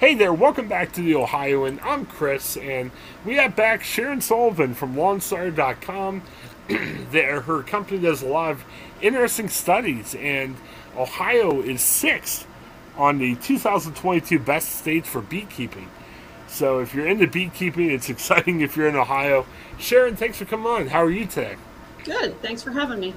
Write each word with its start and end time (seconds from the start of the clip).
Hey 0.00 0.14
there, 0.14 0.32
welcome 0.32 0.66
back 0.66 0.92
to 0.92 1.02
the 1.02 1.14
Ohioan. 1.14 1.78
I'm 1.82 2.06
Chris, 2.06 2.56
and 2.56 2.90
we 3.22 3.34
have 3.34 3.54
back 3.54 3.84
Sharon 3.84 4.22
Sullivan 4.22 4.72
from 4.72 4.94
Lawnstarter.com. 4.94 6.22
there, 7.10 7.42
her 7.42 7.62
company 7.62 8.00
does 8.00 8.22
a 8.22 8.26
lot 8.26 8.52
of 8.52 8.64
interesting 9.02 9.50
studies, 9.50 10.14
and 10.14 10.56
Ohio 10.96 11.60
is 11.60 11.82
sixth 11.82 12.46
on 12.96 13.18
the 13.18 13.34
2022 13.34 14.38
best 14.38 14.70
states 14.76 15.06
for 15.06 15.20
beekeeping. 15.20 15.90
So 16.48 16.78
if 16.78 16.94
you're 16.94 17.06
into 17.06 17.26
beekeeping, 17.26 17.90
it's 17.90 18.08
exciting 18.08 18.62
if 18.62 18.78
you're 18.78 18.88
in 18.88 18.96
Ohio. 18.96 19.44
Sharon, 19.78 20.16
thanks 20.16 20.38
for 20.38 20.46
coming 20.46 20.66
on. 20.66 20.86
How 20.86 21.04
are 21.04 21.10
you 21.10 21.26
today? 21.26 21.56
Good. 22.04 22.40
Thanks 22.40 22.62
for 22.62 22.70
having 22.70 23.00
me. 23.00 23.12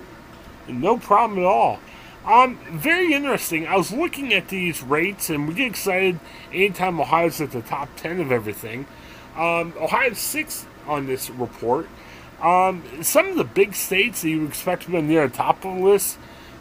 No 0.68 0.98
problem 0.98 1.40
at 1.40 1.46
all. 1.46 1.80
Um, 2.26 2.58
very 2.71 3.14
interesting. 3.14 3.68
I 3.68 3.76
was 3.76 3.92
looking 3.92 4.34
at 4.34 4.48
these 4.48 4.82
rates, 4.82 5.30
and 5.30 5.48
we 5.48 5.54
get 5.55 5.68
excited 5.68 6.20
anytime 6.54 7.00
Ohio's 7.00 7.42
at 7.42 7.52
the 7.52 7.62
top 7.62 7.90
10 7.98 8.22
of 8.22 8.32
everything. 8.32 8.86
Um, 9.36 9.73
Ohio's 9.77 10.20
sixth 10.20 10.68
on 10.88 11.05
this 11.05 11.30
report. 11.30 11.90
Um, 12.41 12.84
some 13.02 13.27
of 13.27 13.36
the 13.36 13.44
big 13.44 13.76
states 13.76 14.22
that 14.22 14.30
you 14.30 14.46
expect 14.46 14.84
to 14.84 14.91
be 14.91 15.02
near 15.02 15.27
the 15.27 15.36
top 15.36 15.66
of 15.66 15.76
the 15.76 15.84
list 15.84 16.18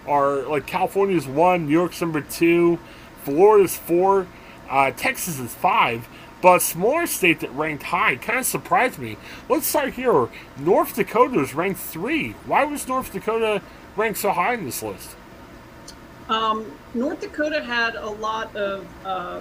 are 0.06 0.42
like 0.42 0.66
California's 0.66 1.26
one, 1.26 1.66
New 1.66 1.72
York's 1.72 2.00
number 2.00 2.20
two, 2.20 2.78
Florida's 3.24 3.76
four, 3.76 4.26
uh, 4.68 4.90
Texas 4.92 5.38
is 5.38 5.54
five. 5.54 6.08
But 6.40 6.56
a 6.56 6.60
smaller 6.60 7.06
state 7.06 7.38
that 7.40 7.52
ranked 7.52 7.84
high 7.84 8.16
kind 8.16 8.40
of 8.40 8.46
surprised 8.46 8.98
me. 8.98 9.16
Let's 9.48 9.66
start 9.66 9.94
here. 9.94 10.28
North 10.58 10.96
Dakota 10.96 11.38
is 11.38 11.54
ranked 11.54 11.78
three. 11.78 12.32
Why 12.46 12.64
was 12.64 12.88
North 12.88 13.12
Dakota 13.12 13.62
ranked 13.94 14.18
so 14.18 14.32
high 14.32 14.54
in 14.54 14.64
this 14.64 14.82
list? 14.82 15.10
Um, 16.28 16.70
North 16.94 17.20
Dakota 17.20 17.62
had 17.62 17.96
a 17.96 18.08
lot 18.08 18.54
of 18.54 18.86
uh, 19.04 19.40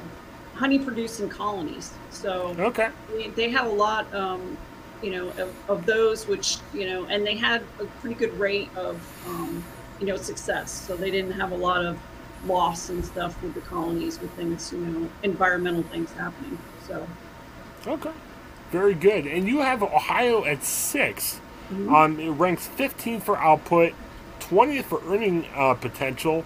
honey 0.55 0.79
producing 0.79 1.29
colonies. 1.29 1.93
So 2.09 2.55
okay. 2.59 2.89
they, 3.09 3.29
they 3.29 3.49
had 3.49 3.65
a 3.65 3.69
lot, 3.69 4.13
um, 4.13 4.57
you 5.01 5.11
know, 5.11 5.29
of, 5.29 5.53
of, 5.69 5.85
those 5.85 6.27
which, 6.27 6.57
you 6.73 6.85
know, 6.85 7.05
and 7.05 7.25
they 7.25 7.35
had 7.35 7.63
a 7.79 7.85
pretty 7.99 8.15
good 8.15 8.37
rate 8.39 8.69
of, 8.75 8.95
um, 9.27 9.63
you 9.99 10.05
know, 10.05 10.17
success. 10.17 10.71
So 10.71 10.95
they 10.95 11.11
didn't 11.11 11.31
have 11.31 11.51
a 11.51 11.57
lot 11.57 11.85
of 11.85 11.97
loss 12.45 12.89
and 12.89 13.03
stuff 13.05 13.41
with 13.41 13.53
the 13.53 13.61
colonies 13.61 14.19
with 14.19 14.31
things, 14.31 14.71
you 14.71 14.79
know, 14.79 15.09
environmental 15.23 15.83
things 15.83 16.11
happening. 16.11 16.57
So. 16.87 17.07
Okay. 17.87 18.11
Very 18.71 18.93
good. 18.93 19.27
And 19.27 19.47
you 19.47 19.59
have 19.59 19.83
Ohio 19.83 20.45
at 20.45 20.63
6 20.63 21.41
mm-hmm. 21.71 21.93
Um, 21.93 22.19
it 22.19 22.29
ranks 22.29 22.69
15th 22.77 23.23
for 23.23 23.37
output, 23.37 23.93
20th 24.39 24.83
for 24.83 25.01
earning 25.07 25.45
uh, 25.55 25.73
potential, 25.73 26.45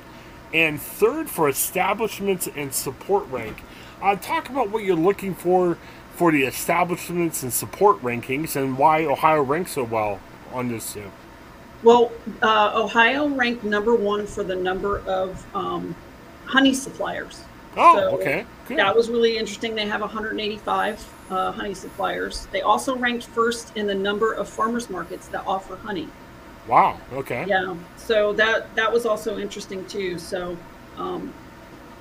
and 0.56 0.82
third 0.82 1.30
for 1.30 1.50
establishments 1.50 2.48
and 2.56 2.74
support 2.74 3.28
rank. 3.28 3.62
Uh, 4.02 4.16
talk 4.16 4.50
about 4.50 4.70
what 4.70 4.86
you're 4.86 4.96
looking 4.96 5.36
for 5.36 5.78
for 6.16 6.32
the 6.32 6.44
establishments 6.44 7.44
and 7.44 7.52
support 7.52 8.02
rankings 8.02 8.56
and 8.56 8.78
why 8.78 9.04
Ohio 9.04 9.42
ranks 9.42 9.72
so 9.74 9.84
well 9.84 10.22
on 10.54 10.70
this 10.70 10.94
too. 10.94 11.12
Well, 11.84 12.14
uh, 12.42 12.72
Ohio 12.74 13.28
ranked 13.28 13.66
number 13.66 13.94
one 13.94 14.26
for 14.26 14.44
the 14.44 14.56
number 14.56 15.00
of 15.00 15.46
um, 15.54 15.94
honey 16.46 16.74
suppliers. 16.74 17.44
Oh, 17.76 17.98
so 17.98 18.18
okay. 18.18 18.46
Good. 18.70 18.78
That 18.78 18.96
was 18.96 19.10
really 19.10 19.38
interesting. 19.38 19.76
They 19.76 19.86
have 19.86 20.00
185 20.00 21.14
uh, 21.30 21.52
honey 21.52 21.74
suppliers. 21.74 22.48
They 22.54 22.62
also 22.62 22.96
ranked 22.96 23.26
first 23.26 23.76
in 23.76 23.88
the 23.88 23.94
number 23.94 24.32
of 24.32 24.48
farmers 24.48 24.90
markets 24.90 25.28
that 25.28 25.46
offer 25.46 25.76
honey. 25.76 26.08
Wow. 26.68 27.00
Okay. 27.14 27.46
Yeah. 27.48 27.76
So 27.96 28.34
that 28.34 28.74
that 28.76 28.92
was 28.92 29.06
also 29.06 29.38
interesting 29.38 29.86
too. 29.86 30.18
So, 30.18 30.58
um, 30.98 31.34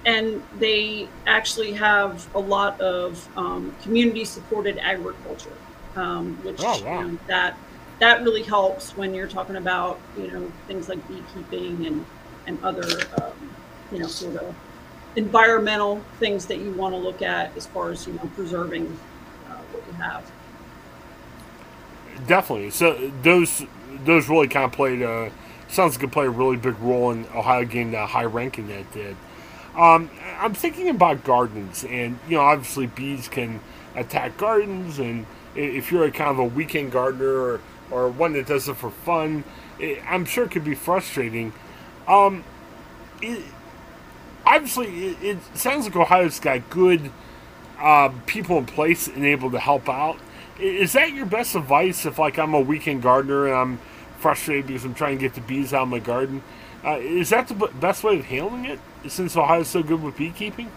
and 0.07 0.43
they 0.59 1.09
actually 1.27 1.73
have 1.73 2.27
a 2.35 2.39
lot 2.39 2.81
of 2.81 3.29
um, 3.37 3.75
community 3.83 4.25
supported 4.25 4.79
agriculture, 4.79 5.57
um, 5.97 6.39
which 6.43 6.61
oh, 6.61 6.83
wow. 6.85 7.01
you 7.01 7.09
know, 7.09 7.19
that 7.27 7.59
that 8.01 8.23
really 8.23 8.43
helps 8.43 8.97
when 8.97 9.15
you're 9.15 9.29
talking 9.29 9.57
about 9.57 10.01
you 10.17 10.31
know 10.31 10.53
things 10.67 10.89
like 10.89 11.07
beekeeping 11.09 11.87
and 11.87 12.07
and 12.47 12.63
other 12.65 12.89
um, 13.23 13.33
you 13.93 13.99
know 13.99 14.07
sort 14.07 14.37
of 14.37 14.55
environmental 15.17 16.03
things 16.19 16.47
that 16.47 16.59
you 16.59 16.73
want 16.73 16.95
to 16.95 16.99
look 16.99 17.23
at 17.23 17.57
as 17.57 17.67
far 17.67 17.91
as 17.91 18.07
you 18.07 18.15
know 18.15 18.31
preserving 18.35 18.87
uh, 19.49 19.57
what 19.73 19.87
you 19.87 19.93
have. 19.95 20.31
Definitely. 22.27 22.71
So 22.71 23.11
those 23.23 23.65
those 24.05 24.29
really 24.29 24.49
kind 24.49 24.65
of 24.65 24.73
played 24.73 25.03
a 25.03 25.31
sounds 25.69 25.97
like 25.97 26.05
it 26.05 26.13
played 26.13 26.27
a 26.27 26.31
really 26.31 26.57
big 26.57 26.79
role 26.81 27.11
in 27.11 27.27
Ohio 27.35 27.65
getting 27.65 27.91
that 27.93 28.11
high 28.11 28.25
ranking 28.25 28.69
that 28.69 28.93
did. 28.93 29.17
Um, 29.77 30.09
I'm 30.39 30.55
thinking 30.55 30.89
about 30.89 31.25
gardens, 31.25 31.85
and 31.85 32.19
you 32.29 32.37
know, 32.37 32.43
obviously 32.43 32.87
bees 32.87 33.29
can 33.29 33.61
attack 33.97 34.37
gardens, 34.37 34.99
and 34.99 35.27
if 35.57 35.91
you're 35.91 36.05
a 36.05 36.11
kind 36.13 36.31
of 36.31 36.39
a 36.39 36.45
weekend 36.45 36.93
gardener 36.93 37.29
or, 37.29 37.61
or 37.91 38.09
one 38.09 38.35
that 38.35 38.47
does 38.47 38.69
it 38.69 38.77
for 38.77 38.91
fun, 38.91 39.43
it, 39.81 40.01
I'm 40.09 40.25
sure 40.25 40.45
it 40.45 40.53
could 40.53 40.65
be 40.65 40.77
frustrating. 40.77 41.53
Um, 42.07 42.45
it, 43.21 43.43
obviously, 44.47 45.09
it, 45.09 45.23
it, 45.23 45.39
sounds 45.57 45.87
like 45.87 45.97
Ohio's 45.97 46.39
got 46.39 46.71
good 46.71 47.11
uh, 47.81 48.11
people 48.27 48.59
in 48.59 48.67
place 48.67 49.09
and 49.09 49.25
able 49.25 49.51
to 49.51 49.59
help 49.59 49.89
out. 49.89 50.19
Is 50.59 50.93
that 50.93 51.13
your 51.13 51.27
best 51.27 51.55
advice 51.55 52.07
if, 52.07 52.19
like, 52.19 52.39
I'm 52.39 52.55
a 52.55 52.61
weekend 52.61 53.03
gardener 53.03 53.47
and 53.47 53.55
I'm 53.55 53.79
frustrated 54.19 54.69
because 54.69 54.85
I'm 54.85 54.95
trying 54.95 55.19
to 55.19 55.21
get 55.21 55.35
the 55.35 55.41
bees 55.41 55.75
out 55.75 55.83
of 55.83 55.89
my 55.89 55.99
garden. 55.99 56.43
Uh, 56.85 56.99
is 56.99 57.31
that 57.31 57.49
the 57.49 57.55
best 57.55 58.05
way 58.05 58.19
of 58.19 58.27
handling 58.27 58.67
it 58.67 58.79
since 59.09 59.37
Ohio's 59.37 59.69
so 59.69 59.83
good 59.83 60.03
with 60.03 60.17
beekeeping? 60.17 60.71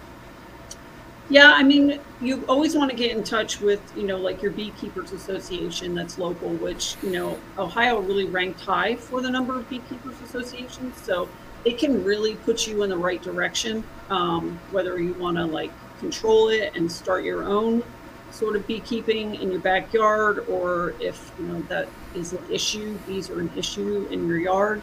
Yeah, 1.30 1.52
I 1.54 1.62
mean, 1.62 2.00
you 2.22 2.46
always 2.48 2.76
want 2.76 2.90
to 2.90 2.96
get 2.96 3.16
in 3.16 3.22
touch 3.24 3.60
with, 3.60 3.82
you 3.98 4.04
know, 4.04 4.18
like 4.18 4.42
your 4.42 4.52
beekeepers 4.52 5.12
association 5.12 5.94
that's 5.94 6.18
local, 6.18 6.50
which, 6.52 6.96
you 7.04 7.12
know, 7.12 7.38
Ohio 7.58 8.00
really 8.00 8.26
ranked 8.26 8.62
high 8.62 8.96
for 8.96 9.22
the 9.22 9.30
number 9.30 9.58
of 9.58 9.70
beekeepers 9.70 10.16
associations. 10.22 10.96
So 11.02 11.28
it 11.66 11.78
can 11.78 12.06
really 12.06 12.36
put 12.36 12.66
you 12.66 12.84
in 12.84 12.90
the 12.90 12.98
right 12.98 13.22
direction, 13.22 13.84
um, 14.10 14.58
whether 14.72 14.98
you 15.00 15.14
want 15.16 15.36
to 15.36 15.46
like 15.46 15.72
control 16.00 16.48
it 16.48 16.72
and 16.76 16.90
start 16.90 17.26
your 17.26 17.44
own 17.44 17.84
sort 18.32 18.56
of 18.56 18.68
beekeeping 18.68 19.36
in 19.36 19.52
your 19.52 19.62
backyard 19.62 20.46
or 20.50 20.94
if 21.00 21.32
you 21.40 21.46
know 21.46 21.62
that 21.64 21.88
is 22.16 22.34
an 22.34 22.44
issue 22.52 22.98
bees 23.08 23.30
are 23.30 23.40
an 23.40 23.52
issue 23.56 24.08
in 24.12 24.28
your 24.28 24.40
yard. 24.40 24.82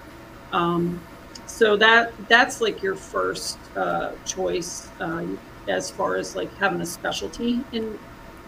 Um, 0.52 1.00
so 1.46 1.76
that 1.76 2.12
that's 2.28 2.60
like 2.60 2.82
your 2.82 2.96
first 2.96 3.58
uh, 3.76 4.12
choice 4.24 4.88
uh, 5.00 5.26
as 5.68 5.90
far 5.90 6.16
as 6.16 6.36
like 6.36 6.54
having 6.56 6.80
a 6.80 6.86
specialty 6.86 7.60
in 7.72 7.98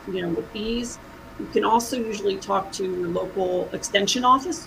you 0.09 0.23
know 0.23 0.29
with 0.31 0.53
bees. 0.53 0.99
You 1.39 1.47
can 1.47 1.65
also 1.65 1.99
usually 1.99 2.37
talk 2.37 2.73
to 2.73 2.85
your 2.85 3.09
local 3.09 3.69
extension 3.73 4.25
office 4.25 4.67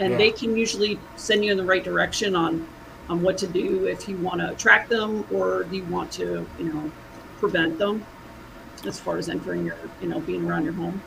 and 0.00 0.12
yeah. 0.12 0.18
they 0.18 0.30
can 0.30 0.56
usually 0.56 0.98
send 1.16 1.44
you 1.44 1.52
in 1.52 1.58
the 1.58 1.64
right 1.64 1.84
direction 1.84 2.34
on 2.34 2.66
on 3.08 3.22
what 3.22 3.38
to 3.38 3.46
do 3.46 3.86
if 3.86 4.08
you 4.08 4.16
want 4.18 4.40
to 4.40 4.50
attract 4.50 4.90
them 4.90 5.24
or 5.32 5.64
do 5.64 5.76
you 5.76 5.84
want 5.84 6.10
to 6.12 6.46
you 6.58 6.72
know 6.72 6.90
prevent 7.38 7.78
them 7.78 8.04
as 8.86 8.98
far 9.00 9.16
as 9.16 9.28
entering 9.28 9.66
your, 9.66 9.76
you 10.00 10.08
know, 10.08 10.20
being 10.20 10.48
around 10.48 10.64
your 10.64 10.74
home. 10.74 11.02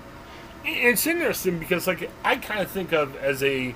It's 0.64 1.08
interesting 1.08 1.60
because, 1.60 1.88
like, 1.88 2.10
I 2.24 2.36
kind 2.36 2.62
of 2.62 2.70
think 2.70 2.92
of 2.92 3.16
as 3.16 3.42
a 3.44 3.76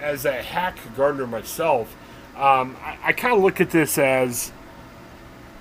as 0.00 0.24
a 0.24 0.42
hack 0.42 0.78
gardener 0.96 1.26
myself. 1.26 1.94
Um, 2.36 2.76
I, 2.82 2.98
I 3.04 3.12
kind 3.12 3.34
of 3.34 3.42
look 3.42 3.60
at 3.60 3.70
this 3.70 3.98
as, 3.98 4.50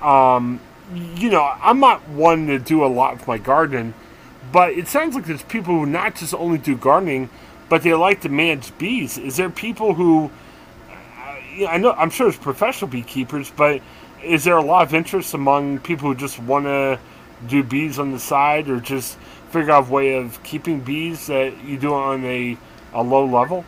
um, 0.01 0.61
you 0.93 1.29
know, 1.29 1.43
I'm 1.61 1.79
not 1.79 2.07
one 2.07 2.47
to 2.47 2.57
do 2.57 2.85
a 2.85 2.87
lot 2.87 3.15
with 3.15 3.27
my 3.27 3.37
garden, 3.37 3.93
but 4.51 4.73
it 4.73 4.87
sounds 4.87 5.15
like 5.15 5.25
there's 5.25 5.43
people 5.43 5.73
who 5.75 5.85
not 5.85 6.15
just 6.15 6.33
only 6.33 6.57
do 6.57 6.75
gardening, 6.77 7.29
but 7.67 7.83
they 7.83 7.93
like 7.93 8.21
to 8.21 8.29
manage 8.29 8.77
bees. 8.77 9.17
Is 9.17 9.37
there 9.37 9.49
people 9.49 9.93
who, 9.93 10.31
uh, 10.89 11.65
I 11.67 11.77
know, 11.77 11.91
I'm 11.91 12.09
sure 12.09 12.27
there's 12.27 12.41
professional 12.41 12.89
beekeepers, 12.89 13.51
but 13.51 13.81
is 14.23 14.43
there 14.43 14.57
a 14.57 14.63
lot 14.63 14.83
of 14.87 14.93
interest 14.93 15.33
among 15.33 15.79
people 15.79 16.09
who 16.09 16.15
just 16.15 16.39
want 16.39 16.65
to 16.65 16.99
do 17.47 17.63
bees 17.63 17.99
on 17.99 18.11
the 18.11 18.19
side 18.19 18.69
or 18.69 18.79
just 18.79 19.17
figure 19.49 19.71
out 19.71 19.87
a 19.87 19.91
way 19.91 20.15
of 20.15 20.41
keeping 20.43 20.79
bees 20.79 21.27
that 21.27 21.63
you 21.63 21.77
do 21.77 21.93
on 21.93 22.23
a, 22.25 22.57
a 22.93 23.03
low 23.03 23.25
level? 23.25 23.65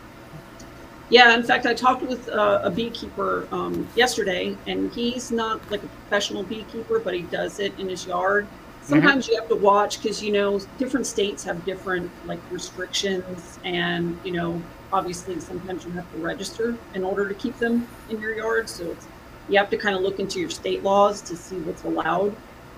Yeah, 1.10 1.36
in 1.36 1.44
fact, 1.44 1.66
I 1.66 1.74
talked 1.74 2.04
with 2.04 2.30
uh, 2.30 2.62
a 2.64 2.70
beekeeper 2.70 3.46
um, 3.52 3.88
yesterday, 3.96 4.56
and 4.66 4.92
he's 4.94 5.30
not 5.30 5.60
like 5.70 5.84
a 5.84 5.88
professional 5.88 6.44
beekeeper, 6.44 7.00
but 7.00 7.14
he 7.14 7.24
does 7.24 7.60
it 7.60 7.78
in 7.78 7.90
his 7.90 8.06
yard. 8.06 8.48
Sometimes 8.82 9.26
mm-hmm. 9.26 9.34
you 9.34 9.40
have 9.40 9.50
to 9.50 9.56
watch 9.58 10.02
because 10.02 10.24
you 10.24 10.32
know 10.32 10.60
different 10.78 11.06
states 11.06 11.44
have 11.44 11.64
different 11.66 12.10
like 12.26 12.40
restrictions, 12.50 13.60
and 13.66 14.18
you 14.24 14.32
know 14.32 14.62
obviously 14.94 15.38
sometimes 15.42 15.84
you 15.84 15.92
have 15.92 16.10
to 16.14 16.18
register 16.20 16.78
in 16.94 17.04
order 17.04 17.28
to 17.28 17.34
keep 17.34 17.58
them 17.58 17.88
in 18.10 18.22
your 18.22 18.34
yard. 18.34 18.70
So 18.70 18.96
you 19.50 19.58
have 19.58 19.70
to 19.72 19.78
kind 19.78 19.96
of 19.96 20.02
look 20.02 20.20
into 20.20 20.40
your 20.40 20.50
state 20.50 20.82
laws 20.82 21.22
to 21.24 21.36
see 21.36 21.58
what's 21.58 21.84
allowed 21.84 22.34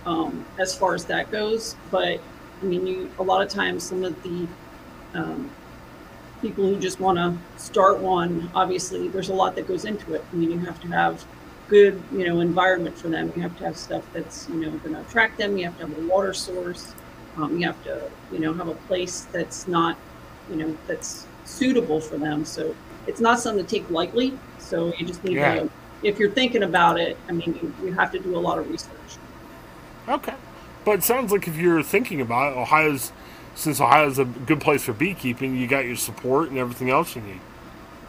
um, 0.05 0.45
as 0.59 0.75
far 0.75 0.93
as 0.93 1.05
that 1.05 1.31
goes. 1.31 1.75
But 1.91 2.19
I 2.61 2.65
mean, 2.65 2.87
you 2.87 3.11
a 3.19 3.23
lot 3.23 3.41
of 3.41 3.49
times 3.49 3.83
some 3.83 4.03
of 4.03 4.21
the 4.23 4.47
um, 5.13 5.49
people 6.41 6.65
who 6.65 6.79
just 6.79 6.99
want 6.99 7.17
to 7.17 7.35
start 7.61 7.99
one, 7.99 8.51
obviously, 8.53 9.07
there's 9.07 9.29
a 9.29 9.33
lot 9.33 9.55
that 9.55 9.67
goes 9.67 9.85
into 9.85 10.13
it. 10.13 10.23
I 10.31 10.35
mean, 10.35 10.51
you 10.51 10.59
have 10.59 10.79
to 10.81 10.87
have 10.89 11.25
good, 11.69 12.01
you 12.11 12.27
know, 12.27 12.41
environment 12.41 12.97
for 12.97 13.07
them. 13.07 13.31
You 13.35 13.41
have 13.41 13.57
to 13.59 13.63
have 13.63 13.77
stuff 13.77 14.03
that's, 14.13 14.49
you 14.49 14.55
know, 14.55 14.69
going 14.79 14.95
to 14.95 15.01
attract 15.01 15.37
them. 15.37 15.57
You 15.57 15.65
have 15.65 15.79
to 15.79 15.87
have 15.87 15.97
a 15.97 16.07
water 16.07 16.33
source. 16.33 16.93
Um, 17.37 17.57
you 17.57 17.65
have 17.65 17.81
to, 17.85 18.11
you 18.31 18.39
know, 18.39 18.53
have 18.53 18.67
a 18.67 18.75
place 18.75 19.21
that's 19.31 19.67
not, 19.67 19.97
you 20.49 20.57
know, 20.57 20.77
that's 20.85 21.25
suitable 21.45 21.99
for 22.01 22.17
them. 22.17 22.45
So 22.45 22.75
it's 23.07 23.21
not 23.21 23.39
something 23.39 23.65
to 23.65 23.69
take 23.69 23.89
lightly. 23.89 24.37
So 24.59 24.93
you 24.97 25.05
just 25.05 25.23
need 25.23 25.37
yeah. 25.37 25.55
to, 25.55 25.69
if 26.03 26.19
you're 26.19 26.31
thinking 26.31 26.63
about 26.63 26.99
it, 26.99 27.17
I 27.29 27.31
mean, 27.31 27.57
you, 27.61 27.73
you 27.85 27.93
have 27.93 28.11
to 28.11 28.19
do 28.19 28.37
a 28.37 28.39
lot 28.39 28.59
of 28.59 28.69
research. 28.69 29.17
Okay. 30.07 30.35
But 30.85 30.99
it 30.99 31.03
sounds 31.03 31.31
like 31.31 31.47
if 31.47 31.55
you're 31.55 31.83
thinking 31.83 32.19
about 32.21 32.53
it, 32.53 32.57
Ohio's, 32.57 33.11
since 33.55 33.79
Ohio's 33.79 34.19
a 34.19 34.25
good 34.25 34.59
place 34.59 34.83
for 34.83 34.93
beekeeping, 34.93 35.55
you 35.55 35.67
got 35.67 35.85
your 35.85 35.95
support 35.95 36.49
and 36.49 36.57
everything 36.57 36.89
else 36.89 37.15
you 37.15 37.21
need. 37.21 37.39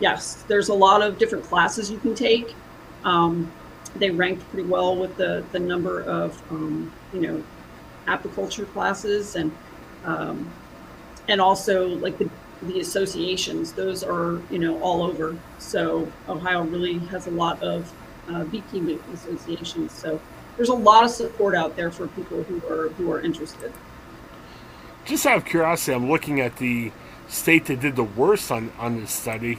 Yes, 0.01 0.45
there's 0.49 0.69
a 0.69 0.75
lot 0.75 1.03
of 1.03 1.19
different 1.19 1.45
classes 1.45 1.91
you 1.91 1.99
can 1.99 2.15
take. 2.15 2.55
Um, 3.05 3.53
they 3.97 4.11
ranked 4.11 4.49
pretty 4.51 4.69
well 4.69 4.97
with 4.97 5.17
the, 5.17 5.45
the 5.53 5.59
number 5.61 6.03
of, 6.03 6.43
um, 6.51 6.93
you 7.13 7.21
know, 7.21 7.45
apiculture 8.09 8.71
classes 8.73 9.37
and, 9.37 9.53
um, 10.05 10.51
and 11.29 11.41
also 11.41 11.89
like 11.89 12.19
the, 12.19 12.29
the 12.63 12.81
associations, 12.81 13.73
those 13.73 14.03
are, 14.03 14.41
you 14.51 14.59
know, 14.59 14.81
all 14.83 15.03
over. 15.03 15.37
So 15.59 16.11
Ohio 16.29 16.63
really 16.65 16.99
has 16.99 17.29
a 17.29 17.31
lot 17.31 17.63
of 17.63 17.93
uh, 18.29 18.45
beekeeping 18.45 18.99
associations. 19.13 19.93
So 19.93 20.21
there's 20.57 20.69
a 20.69 20.75
lot 20.75 21.05
of 21.05 21.11
support 21.11 21.55
out 21.55 21.77
there 21.77 21.91
for 21.91 22.09
people 22.09 22.43
who 22.45 22.57
are, 22.69 22.89
who 22.91 23.11
are 23.13 23.21
interested. 23.21 23.73
Just 25.05 25.27
out 25.27 25.39
of 25.39 25.45
curiosity, 25.45 25.93
I'm 25.93 26.11
looking 26.11 26.41
at 26.41 26.57
the 26.57 26.93
state 27.29 27.67
that 27.67 27.81
did 27.81 27.97
the 27.97 28.05
worst 28.05 28.51
on, 28.51 28.73
on 28.79 29.01
this 29.01 29.11
study 29.11 29.59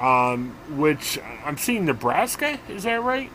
um, 0.00 0.54
which 0.76 1.18
I'm 1.44 1.56
seeing 1.56 1.84
Nebraska. 1.84 2.58
Is 2.68 2.84
that 2.84 3.02
right? 3.02 3.30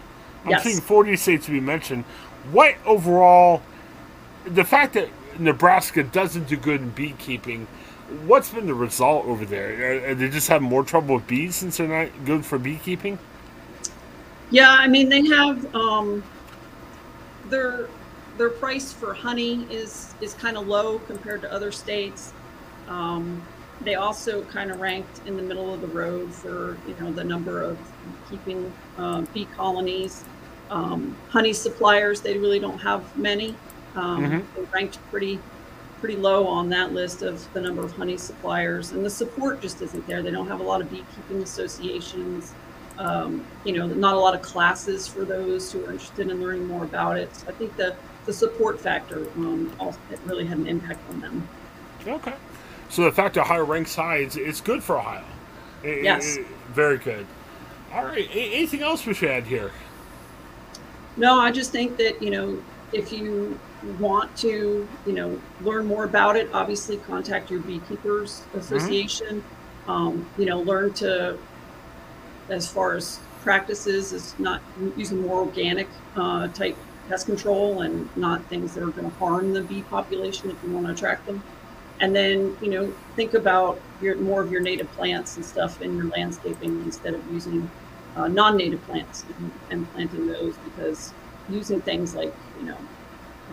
I'm 0.45 0.51
yes. 0.51 0.63
seeing 0.63 0.81
40 0.81 1.15
states 1.15 1.45
to 1.45 1.51
be 1.51 1.59
mentioned. 1.59 2.03
What 2.51 2.75
overall, 2.86 3.62
the 4.45 4.63
fact 4.63 4.94
that 4.94 5.09
Nebraska 5.38 6.03
doesn't 6.03 6.47
do 6.47 6.57
good 6.57 6.81
in 6.81 6.89
beekeeping, 6.92 7.68
what's 8.25 8.50
been 8.50 8.68
the 8.68 8.74
result 8.74 9.25
over 9.25 9.45
there? 9.45 10.09
Are 10.12 10.15
they 10.15 10.30
just 10.30 10.47
having 10.47 10.68
more 10.68 10.83
trouble 10.83 11.15
with 11.15 11.27
bees 11.27 11.56
since 11.56 11.77
they're 11.77 11.88
not 11.88 12.25
good 12.25 12.45
for 12.45 12.57
beekeeping? 12.57 13.19
Yeah, 14.51 14.71
I 14.71 14.88
mean 14.88 15.09
they 15.09 15.25
have 15.27 15.75
um, 15.75 16.24
their 17.50 17.88
their 18.38 18.50
price 18.50 18.94
for 18.94 19.13
honey 19.13 19.66
is 19.69 20.13
is 20.22 20.34
kind 20.34 20.57
of 20.57 20.68
low 20.68 21.00
compared 21.00 21.42
to 21.42 21.51
other 21.51 21.72
states. 21.72 22.34
Um, 22.88 23.42
they 23.81 23.96
also 23.96 24.44
kind 24.46 24.72
of 24.72 24.80
ranked 24.81 25.22
in 25.25 25.38
the 25.38 25.44
middle 25.44 25.74
of 25.74 25.81
the 25.81 25.88
road 25.88 26.34
for 26.34 26.78
you 26.88 26.96
know 27.00 27.12
the 27.12 27.24
number 27.24 27.62
of 27.62 27.78
keeping 28.30 28.72
uh, 28.98 29.22
bee 29.34 29.46
colonies. 29.56 30.25
Um, 30.69 31.16
honey 31.30 31.54
suppliers, 31.54 32.22
they 32.22 32.38
really 32.38 32.60
don't 32.60 32.78
have 32.80 33.18
many. 33.18 33.56
Um, 33.95 34.24
mm-hmm. 34.24 34.56
They 34.56 34.68
ranked 34.72 35.00
pretty 35.10 35.40
pretty 36.00 36.16
low 36.16 36.48
on 36.48 36.69
that 36.69 36.94
list 36.94 37.22
of 37.22 37.52
the 37.54 37.60
number 37.60 37.84
of 37.84 37.92
honey 37.94 38.18
suppliers, 38.18 38.92
and 38.92 39.06
the 39.06 39.10
support 39.10 39.62
just 39.62 39.81
isn't 39.81 40.06
there. 40.07 40.22
They 40.22 40.31
don't 40.31 40.48
have 40.48 40.62
a 40.62 40.63
lot 40.63 40.81
of 40.81 40.90
beekeeping 40.90 41.42
associations. 41.42 42.54
Um, 43.00 43.46
you 43.63 43.74
know, 43.74 43.88
not 43.88 44.13
a 44.13 44.19
lot 44.19 44.36
of 44.36 44.42
classes 44.42 45.07
for 45.07 45.24
those 45.24 45.72
who 45.72 45.86
are 45.86 45.92
interested 45.94 46.30
in 46.30 46.42
learning 46.42 46.68
more 46.68 46.84
about 46.84 47.18
it. 47.18 47.34
So 47.34 47.48
I 47.48 47.54
think 47.54 47.75
the 47.78 47.96
the 48.25 48.34
support 48.34 48.80
factor 48.80 49.25
um, 49.38 49.74
also, 49.80 49.98
really 50.25 50.46
had 50.46 50.57
an 50.57 50.68
impact 50.68 51.00
on 51.10 51.22
them. 51.22 51.48
Okay. 52.06 52.34
So 52.90 53.04
the 53.06 53.12
fact 53.12 53.36
that 53.36 53.42
Ohio 53.42 53.66
ranks 53.66 53.96
high, 53.96 54.18
it's, 54.18 54.36
it's 54.36 54.62
good 54.62 54.84
for 54.84 55.00
Ohio. 55.00 55.24
It, 55.84 56.04
yes. 56.04 56.38
It, 56.38 56.46
very 56.74 56.98
good. 56.98 57.25
All 57.94 58.04
right. 58.04 58.28
Anything 58.31 58.81
else 58.81 59.06
we 59.06 59.13
should 59.13 59.30
add 59.31 59.45
here? 59.45 59.72
No, 61.18 61.40
I 61.40 61.52
just 61.52 61.72
think 61.72 61.98
that, 61.98 62.22
you 62.22 62.30
know, 62.30 62.62
if 62.94 63.12
you 63.12 63.57
want 64.00 64.36
to, 64.38 64.88
you 65.06 65.13
know, 65.13 65.40
learn 65.62 65.88
more 65.88 66.04
about 66.04 66.36
it, 66.36 66.50
obviously 66.54 66.98
contact 66.98 67.50
your 67.50 67.62
beekeepers 67.62 68.44
association. 68.54 69.42
Mm-hmm. 69.42 69.92
Um, 69.92 70.30
you 70.38 70.45
know, 70.45 70.62
learn 70.62 70.94
to, 70.95 71.38
as 72.51 72.69
far 72.72 72.96
as 72.96 73.19
practices, 73.42 74.13
is 74.13 74.38
not 74.40 74.62
using 74.98 75.22
more 75.22 75.40
organic 75.40 75.88
uh, 76.16 76.48
type 76.50 76.78
pest 77.07 77.25
control 77.25 77.81
and 77.81 78.16
not 78.16 78.44
things 78.46 78.74
that 78.75 78.84
are 78.84 78.92
going 78.92 79.10
to 79.10 79.18
harm 79.18 79.54
the 79.54 79.62
bee 79.62 79.81
population 79.84 80.51
if 80.51 80.57
you 80.63 80.72
want 80.72 80.86
to 80.86 80.94
attract 80.94 81.25
them. 81.25 81.42
And 82.00 82.16
then 82.16 82.56
you 82.62 82.69
know 82.69 82.94
think 83.16 83.34
about 83.34 83.80
your 84.01 84.16
more 84.18 84.42
of 84.42 84.51
your 84.51 84.62
native 84.62 84.90
plants 84.94 85.36
and 85.36 85.46
stuff 85.46 85.81
in 85.81 85.98
your 85.98 86.06
landscaping 86.06 86.81
instead 86.84 87.13
of 87.13 87.31
using 87.31 87.69
uh, 88.16 88.28
non-native 88.28 88.84
plants 88.86 89.25
and, 89.38 89.52
and, 89.69 89.92
planting 89.94 90.28
those 90.28 90.56
because 90.57 91.13
using 91.50 91.81
things 91.81 92.16
like 92.16 92.34
you 92.60 92.66
know 92.66 92.78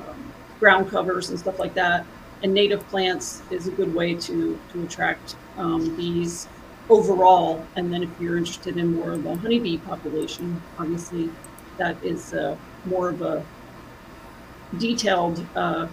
um, 0.08 0.32
ground 0.60 0.88
covers 0.90 1.30
and 1.30 1.38
stuff 1.38 1.58
like 1.58 1.74
that 1.74 2.06
and 2.42 2.52
native 2.54 2.86
plants 2.88 3.42
is 3.50 3.66
a 3.66 3.70
good 3.70 3.92
way 3.94 4.14
to 4.14 4.58
to 4.72 4.82
attract 4.84 5.36
um, 5.56 5.94
bees 5.96 6.48
overall 6.88 7.66
and 7.76 7.92
then 7.92 8.02
if 8.02 8.10
you're 8.20 8.36
interested 8.36 8.76
in 8.76 8.94
more 8.94 9.12
of 9.12 9.22
the 9.24 9.34
honeybee 9.36 9.78
population 9.78 10.62
obviously 10.78 11.30
that 11.76 11.96
is 12.04 12.32
uh, 12.32 12.56
more 12.84 13.08
of 13.08 13.22
a 13.22 13.44
detailed 14.78 15.44
uh, 15.56 15.86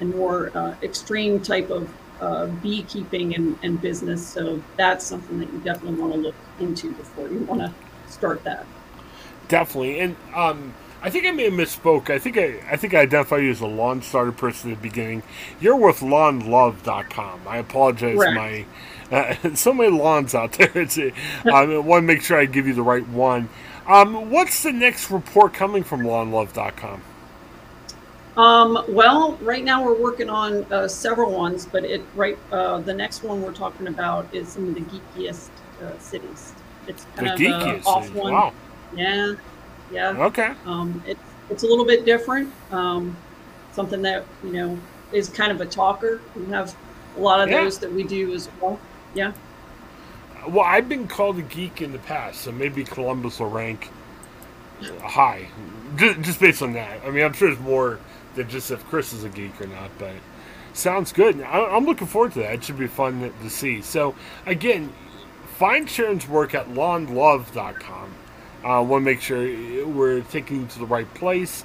and 0.00 0.14
more 0.14 0.56
uh, 0.56 0.74
extreme 0.82 1.40
type 1.40 1.70
of 1.70 1.92
uh, 2.20 2.46
beekeeping 2.46 3.34
and, 3.34 3.58
and 3.62 3.80
business. 3.80 4.26
So 4.26 4.62
that's 4.76 5.06
something 5.06 5.38
that 5.38 5.52
you 5.52 5.58
definitely 5.60 6.00
want 6.00 6.12
to 6.14 6.18
look 6.18 6.34
into 6.58 6.92
before 6.92 7.28
you 7.28 7.38
want 7.40 7.60
to 7.60 7.72
start 8.10 8.44
that. 8.44 8.66
Definitely, 9.48 10.00
and 10.00 10.16
um, 10.34 10.74
I 11.02 11.10
think 11.10 11.26
I 11.26 11.30
may 11.30 11.44
have 11.44 11.52
misspoke. 11.54 12.10
I 12.10 12.18
think 12.18 12.36
I, 12.36 12.60
I 12.70 12.76
think 12.76 12.92
I 12.94 13.00
identified 13.00 13.42
you 13.42 13.50
as 13.50 13.60
a 13.60 13.66
lawn 13.66 14.02
starter 14.02 14.32
person 14.32 14.70
at 14.72 14.76
the 14.76 14.82
beginning. 14.82 15.22
You're 15.60 15.76
with 15.76 16.00
lawnlove.com. 16.00 17.40
I 17.46 17.56
apologize, 17.56 18.16
my 18.16 18.66
uh, 19.10 19.34
so 19.54 19.72
many 19.72 19.90
lawns 19.90 20.34
out 20.34 20.52
there. 20.52 20.70
It's 20.74 20.98
a, 20.98 21.12
I 21.52 21.78
want 21.78 22.02
to 22.02 22.06
make 22.06 22.22
sure 22.22 22.38
I 22.38 22.44
give 22.44 22.66
you 22.66 22.74
the 22.74 22.82
right 22.82 23.06
one. 23.08 23.48
Um, 23.86 24.30
what's 24.30 24.62
the 24.62 24.72
next 24.72 25.10
report 25.10 25.54
coming 25.54 25.82
from 25.82 26.02
lawnlove.com? 26.02 27.02
Um, 28.36 28.84
well, 28.88 29.36
right 29.42 29.64
now 29.64 29.84
we're 29.84 30.00
working 30.00 30.30
on 30.30 30.64
uh, 30.72 30.86
several 30.86 31.32
ones, 31.32 31.66
but 31.66 31.84
it 31.84 32.02
right 32.14 32.38
uh, 32.52 32.78
the 32.78 32.94
next 32.94 33.24
one 33.24 33.42
we're 33.42 33.52
talking 33.52 33.88
about 33.88 34.32
is 34.32 34.48
some 34.48 34.68
of 34.68 34.74
the 34.74 34.82
geekiest 34.82 35.48
uh, 35.82 35.98
cities. 35.98 36.52
It's 36.86 37.06
kind 37.16 37.28
the 37.28 37.32
of 37.32 37.38
geekiest 37.40 37.86
off 37.86 38.14
one. 38.14 38.32
Wow. 38.32 38.52
Yeah, 38.94 39.34
yeah. 39.90 40.10
Okay. 40.24 40.52
Um, 40.64 41.02
it's 41.06 41.20
it's 41.50 41.62
a 41.62 41.66
little 41.66 41.84
bit 41.84 42.04
different. 42.04 42.52
Um, 42.70 43.16
something 43.72 44.02
that 44.02 44.24
you 44.44 44.52
know 44.52 44.78
is 45.12 45.28
kind 45.28 45.52
of 45.52 45.60
a 45.60 45.66
talker. 45.66 46.20
We 46.36 46.46
have 46.46 46.76
a 47.16 47.20
lot 47.20 47.40
of 47.40 47.50
yeah. 47.50 47.64
those 47.64 47.78
that 47.80 47.92
we 47.92 48.02
do 48.04 48.32
as 48.32 48.48
well. 48.60 48.78
Yeah. 49.14 49.32
Well, 50.48 50.64
I've 50.64 50.88
been 50.88 51.06
called 51.06 51.38
a 51.38 51.42
geek 51.42 51.82
in 51.82 51.92
the 51.92 51.98
past, 51.98 52.42
so 52.42 52.52
maybe 52.52 52.84
Columbus 52.84 53.40
will 53.40 53.50
rank 53.50 53.90
high, 55.02 55.48
just, 55.96 56.20
just 56.22 56.40
based 56.40 56.62
on 56.62 56.72
that. 56.72 57.04
I 57.04 57.10
mean, 57.10 57.24
I'm 57.24 57.34
sure 57.34 57.50
it's 57.50 57.60
more 57.60 57.98
than 58.34 58.48
just 58.48 58.70
if 58.70 58.84
Chris 58.86 59.12
is 59.12 59.24
a 59.24 59.28
geek 59.28 59.60
or 59.60 59.66
not. 59.66 59.90
But 59.98 60.14
sounds 60.72 61.12
good. 61.12 61.42
I, 61.42 61.76
am 61.76 61.84
looking 61.84 62.06
forward 62.06 62.32
to 62.32 62.40
that. 62.40 62.54
It 62.54 62.64
should 62.64 62.78
be 62.78 62.86
fun 62.86 63.32
to 63.42 63.50
see. 63.50 63.82
So 63.82 64.14
again, 64.46 64.92
find 65.56 65.88
Sharon's 65.88 66.26
work 66.26 66.54
at 66.54 66.68
lawnlove.com. 66.68 68.14
I 68.64 68.78
uh, 68.78 68.82
want 68.82 69.02
to 69.02 69.04
make 69.04 69.20
sure 69.20 69.38
we're 69.86 70.20
taking 70.22 70.60
you 70.60 70.66
to 70.66 70.78
the 70.78 70.86
right 70.86 71.12
place. 71.14 71.64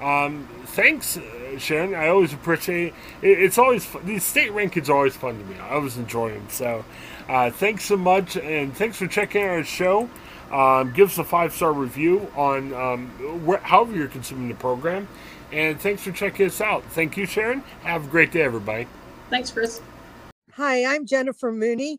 Um, 0.00 0.46
thanks, 0.66 1.16
uh, 1.16 1.58
Sharon. 1.58 1.94
I 1.94 2.08
always 2.08 2.32
appreciate 2.32 2.94
it. 3.22 3.38
It's 3.40 3.58
always 3.58 3.84
fun. 3.84 4.04
these 4.04 4.24
state 4.24 4.52
rankings 4.52 4.88
are 4.88 4.96
always 4.96 5.16
fun 5.16 5.38
to 5.38 5.44
me. 5.44 5.58
I 5.58 5.70
always 5.70 5.96
enjoy 5.96 6.34
them. 6.34 6.46
So, 6.50 6.84
uh, 7.28 7.50
thanks 7.50 7.84
so 7.84 7.96
much, 7.96 8.36
and 8.36 8.76
thanks 8.76 8.98
for 8.98 9.06
checking 9.06 9.42
out 9.42 9.50
our 9.50 9.64
show. 9.64 10.08
Um, 10.52 10.92
give 10.92 11.10
us 11.10 11.18
a 11.18 11.24
five 11.24 11.52
star 11.52 11.72
review 11.72 12.30
on 12.36 12.72
um, 12.74 13.08
where, 13.44 13.58
however 13.58 13.96
you're 13.96 14.08
consuming 14.08 14.48
the 14.48 14.54
program. 14.54 15.08
And 15.52 15.80
thanks 15.80 16.02
for 16.02 16.12
checking 16.12 16.46
us 16.46 16.60
out. 16.60 16.84
Thank 16.90 17.16
you, 17.16 17.24
Sharon. 17.24 17.60
Have 17.82 18.06
a 18.06 18.08
great 18.08 18.32
day, 18.32 18.42
everybody. 18.42 18.86
Thanks, 19.30 19.50
Chris. 19.50 19.80
Hi, 20.54 20.84
I'm 20.84 21.06
Jennifer 21.06 21.52
Mooney. 21.52 21.98